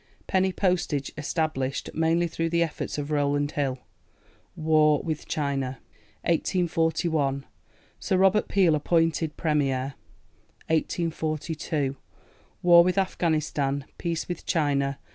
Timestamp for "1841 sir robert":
6.23-8.47